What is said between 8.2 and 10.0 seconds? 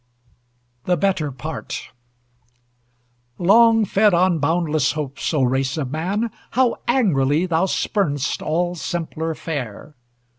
all simpler fare!